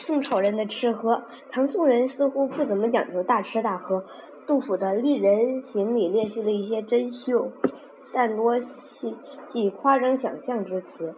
[0.00, 4.06] 宋朝人的吃喝，唐宋人似乎不怎么讲究大吃大喝。
[4.46, 7.50] 杜甫的《丽人行》里列举了一些珍馐，
[8.14, 9.14] 但多系
[9.50, 11.14] 系夸张想象之词。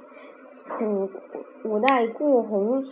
[0.80, 1.08] 嗯，
[1.64, 2.84] 五代顾闳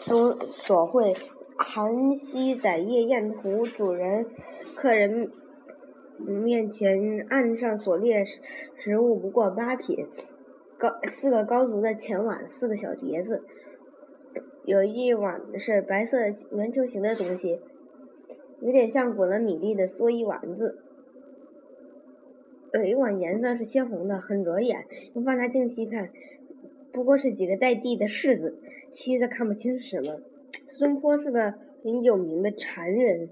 [0.00, 1.14] 中所绘
[1.56, 4.26] 《韩熙载夜宴图》，主人、
[4.74, 5.32] 客人
[6.18, 8.26] 面前案上所列
[8.76, 10.06] 食物不过八品，
[10.76, 13.42] 高四个高足的前碗，四个小碟子。
[14.64, 16.18] 有一碗是白色
[16.52, 17.58] 圆球形的东西，
[18.60, 20.78] 有点像裹了米粒的蓑衣丸子。
[22.74, 24.84] 有一碗颜色是鲜红的，很惹眼。
[25.14, 26.10] 用放大镜细看，
[26.92, 28.58] 不过是几个带地的柿子，
[28.90, 30.20] 其余的看不清是什么。
[30.68, 33.30] 孙坡是个很有名的馋人，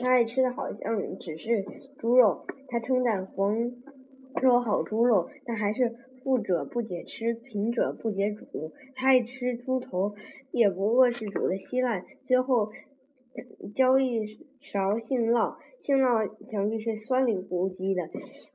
[0.00, 1.64] 他爱吃的好像只是
[1.96, 2.44] 猪肉。
[2.68, 3.72] 他称赞黄
[4.42, 5.94] 肉好猪肉，但还是。
[6.22, 8.72] 富者不解吃，贫者不解煮。
[8.94, 10.14] 他爱吃猪头，
[10.50, 12.04] 也不过是煮的稀烂。
[12.22, 12.70] 最后
[13.74, 18.08] 浇一勺杏酪，杏酪想必是酸里糊唧的，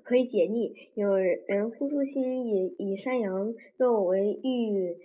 [0.04, 0.74] 可以解腻。
[0.96, 4.96] 有人呼出新意，以山羊肉为玉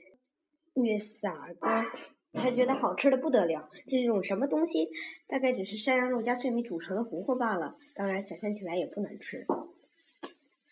[0.75, 1.87] 玉撒干，
[2.33, 3.69] 他觉得好吃的不得了。
[3.89, 4.89] 这是种什么东西？
[5.27, 7.77] 大概只是山羊肉加碎米煮成的糊糊罢了。
[7.95, 9.47] 当然，想象起来也不难吃。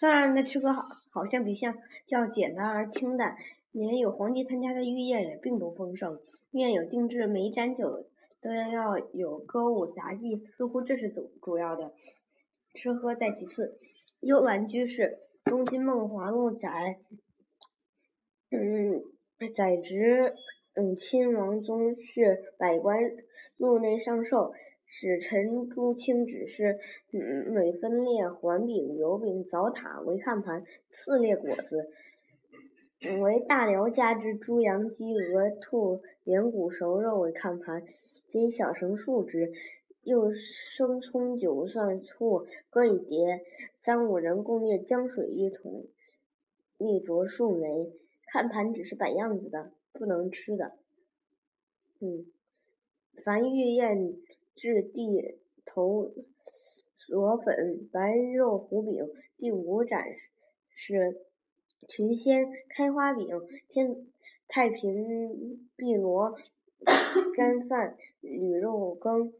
[0.01, 3.37] 虽然的吃喝好，好像比相较简单而清淡，
[3.71, 6.19] 连有皇帝参加的御宴也并不丰盛。
[6.53, 8.07] 宴有定制，每一盏酒
[8.41, 11.93] 都要有歌舞杂技，似乎这是主主要的。
[12.73, 13.79] 吃喝在其次。
[14.21, 16.99] 幽兰居士，东晋梦华录载，
[18.51, 19.03] 嗯，
[19.53, 20.35] 载直，
[20.77, 22.99] 嗯，亲王宗室百官
[23.59, 24.55] 入内上寿。
[24.93, 26.81] 使臣朱清指示，
[27.13, 31.93] 每分列环饼、油饼、枣塔为看盘，次列果子
[33.23, 37.85] 为大辽家之猪、羊、鸡、鹅、兔、连骨熟肉为看盘，
[38.27, 39.53] 及小绳数之，
[40.03, 43.45] 又生葱、酒、蒜、醋各一碟，
[43.79, 45.87] 三五人共列江水一桶，
[46.79, 47.93] 一酌数枚。
[48.27, 50.73] 看盘只是摆样子的，不能吃的。
[52.01, 52.27] 嗯，
[53.25, 54.17] 凡御宴。
[54.57, 56.13] 质地头
[56.99, 60.05] 所粉白肉糊饼，第五盏
[60.75, 61.21] 是
[61.89, 63.27] 群仙开花饼，
[63.69, 64.07] 天
[64.49, 66.37] 太平碧螺
[67.35, 69.33] 干饭驴肉羹，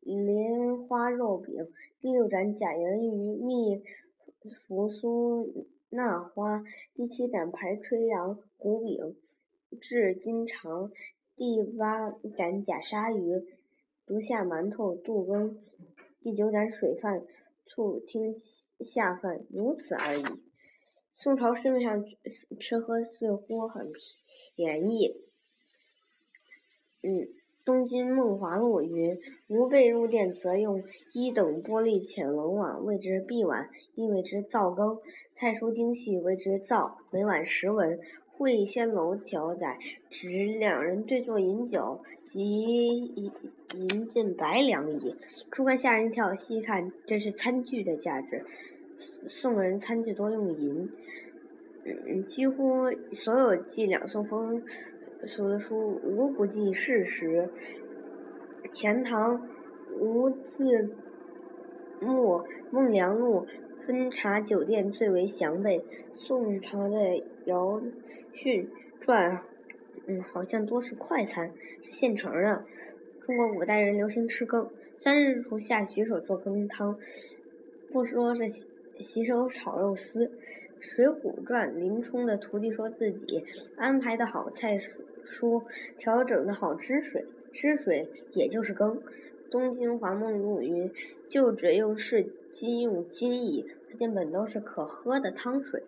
[0.00, 1.68] 莲花肉饼。
[2.00, 3.82] 第六盏假圆鱼蜜
[4.66, 6.64] 扶苏纳花，
[6.94, 9.16] 第七盏排吹羊糊饼
[9.80, 10.90] 至金肠，
[11.36, 13.44] 第八盏假鲨鱼。
[14.08, 15.58] 独下馒头杜羹，
[16.22, 17.26] 第九盏水饭
[17.66, 18.34] 醋听
[18.80, 20.24] 下饭，如此而已。
[21.14, 22.02] 宋朝市面上
[22.58, 23.92] 吃喝似乎很
[24.56, 25.14] 便宜。
[27.02, 27.10] 嗯，
[27.66, 30.82] 《东京梦华录》云：“吾辈入店，则用
[31.12, 34.98] 一等玻璃浅龙碗，谓之碧碗，亦谓之灶羹。
[35.34, 36.96] 菜蔬精细，谓之灶。
[37.10, 38.00] 每碗十文。”
[38.38, 39.76] 会仙楼调载，
[40.08, 42.40] 指两人对坐饮酒，即
[43.02, 43.32] 银
[43.74, 45.16] 银近百两矣。
[45.50, 48.44] 初看吓人一跳，细看这是餐具的价值。
[49.00, 50.88] 宋人餐具多用银，
[51.84, 54.62] 嗯，几乎所有记两宋风
[55.26, 57.50] 俗的书无不记事实。
[58.70, 59.48] 钱塘
[59.98, 60.90] 吴字
[62.00, 63.48] 墓孟良录
[63.88, 65.82] 分茶酒店最为详备。
[66.14, 67.80] 宋朝的姚
[68.34, 68.68] 训
[69.00, 69.42] 传，
[70.04, 71.54] 嗯，好像多是快餐，
[71.88, 72.66] 现成的。
[73.22, 76.98] 中国古代人流行吃羹，三日初下洗手做羹汤，
[77.90, 78.66] 不说是
[79.00, 80.26] 洗手炒肉丝。
[80.80, 83.42] 《水浒传》林冲的徒弟说自己
[83.76, 85.62] 安排的好菜蔬，
[85.96, 87.24] 调整的好汁水，
[87.54, 88.98] 汁水也就是羹。
[89.50, 90.92] 《东京华梦录》云
[91.26, 95.82] ：“旧者用是，今用金矣。”可见本都是可喝的汤水。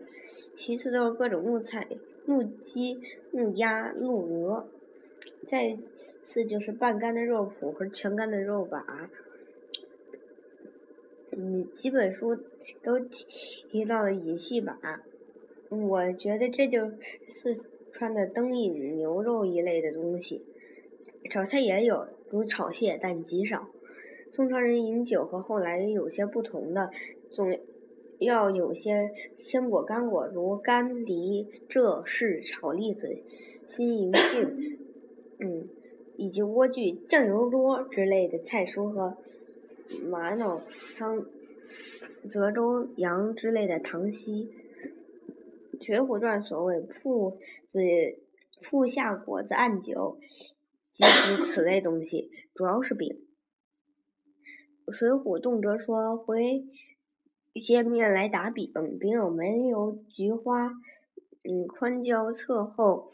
[0.55, 1.87] 其次都是各种木菜。
[2.27, 3.01] 木鸡、
[3.33, 4.69] 木鸭、木鹅，
[5.45, 5.79] 再
[6.23, 9.11] 次就是半干的肉脯和全干的肉把。
[11.33, 12.37] 嗯，几本书
[12.83, 15.03] 都提到了银细把，
[15.71, 16.97] 我觉得这就是
[17.29, 17.59] 四
[17.91, 20.45] 川的灯影牛肉一类的东西。
[21.31, 23.69] 炒菜也有，如炒蟹，但极少。
[24.31, 26.91] 宋朝人饮酒和后来有些不同的，
[27.31, 27.59] 总。
[28.21, 33.17] 要有些鲜果干果，如甘梨、蔗、柿、炒栗子、
[33.65, 34.79] 新银杏，
[35.39, 35.67] 嗯，
[36.19, 39.17] 以及莴苣、酱油多之类的菜蔬和
[40.03, 40.61] 玛瑙
[40.99, 41.25] 汤、
[42.29, 44.51] 泽州羊之类的糖稀。
[45.83, 47.81] 《水浒传》所谓铺子
[48.61, 50.19] 铺下果子按酒，
[50.93, 53.19] 及诸此类东西，主要是饼。
[54.93, 56.65] 水浒动辄说回
[57.55, 60.69] 些面来打饼，饼有没有菊花，
[61.43, 63.11] 嗯，宽胶侧厚，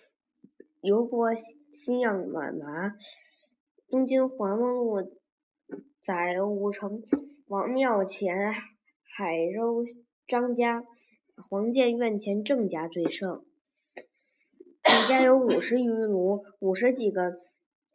[0.81, 1.31] 油锅
[1.73, 2.96] 新样软麻。
[3.88, 5.12] 东京黄梦路
[6.00, 7.02] 在武城
[7.46, 8.52] 王庙前
[9.02, 9.84] 海州
[10.26, 10.84] 张家
[11.37, 13.44] 黄建院前郑家最盛，
[13.94, 17.40] 你家有五十余炉，五十几个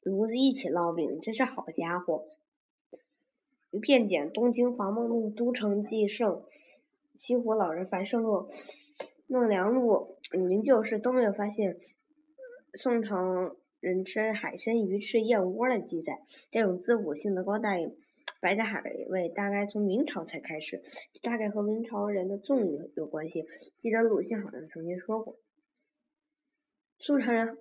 [0.03, 2.25] 炉子一起烙饼，真是好家伙。
[3.79, 6.43] 片简东京黄梦路都城既盛，
[7.13, 8.47] 西湖老人繁盛路、
[9.27, 11.77] 孟良路云旧事都没有发现
[12.73, 16.21] 宋朝人吃海参、鱼翅、燕窝的记载。
[16.51, 17.71] 这种滋补性的高大
[18.41, 20.81] 白的海味，大概从明朝才开始，
[21.21, 23.45] 大概和明朝人的纵欲有关系。
[23.79, 25.37] 记得鲁迅好像曾经说过，
[26.99, 27.57] 宋朝人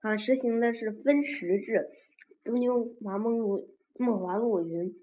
[0.00, 1.90] 啊实行的是分食制。
[2.44, 3.68] 东京黄梦路
[3.98, 4.94] 梦华录云。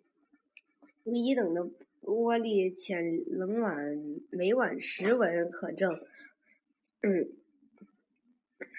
[1.07, 1.63] 无一等的
[2.01, 3.74] 玻璃浅冷碗，
[4.30, 5.89] 每碗十文可挣。
[7.01, 7.30] 嗯，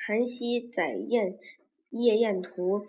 [0.04, 1.38] 韩熙载宴
[1.88, 2.84] 夜宴图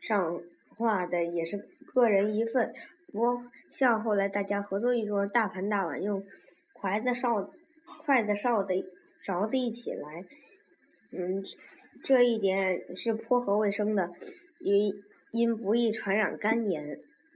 [0.00, 0.42] 上
[0.78, 2.72] 画的也是个人一份。
[3.12, 6.24] 不像后来大家合作一桌，大盘大碗用
[6.72, 7.52] 筷子勺
[7.84, 8.72] 筷子勺子
[9.20, 10.24] 勺子一起来，
[11.10, 11.44] 嗯，
[12.02, 14.10] 这一点是颇合卫生的，
[14.58, 15.02] 因
[15.32, 16.98] 因不易传染肝炎。